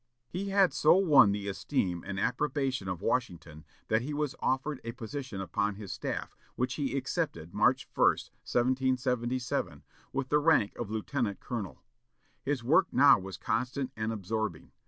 He 0.27 0.49
had 0.49 0.73
so 0.73 0.95
won 0.95 1.31
the 1.31 1.47
esteem 1.47 2.03
and 2.07 2.19
approbation 2.19 2.87
of 2.87 3.03
Washington 3.03 3.65
that 3.87 4.01
he 4.01 4.15
was 4.15 4.33
offered 4.39 4.81
a 4.83 4.93
position 4.93 5.39
upon 5.39 5.75
his 5.75 5.91
staff, 5.91 6.35
which 6.55 6.73
he 6.73 6.97
accepted 6.97 7.53
March 7.53 7.87
1, 7.93 8.03
1777, 8.07 9.83
with 10.11 10.29
the 10.29 10.39
rank 10.39 10.75
of 10.79 10.89
lieutenant 10.89 11.39
colonel. 11.39 11.83
His 12.41 12.63
work 12.63 12.87
now 12.91 13.19
was 13.19 13.37
constant 13.37 13.91
and 13.95 14.11
absorbing. 14.11 14.71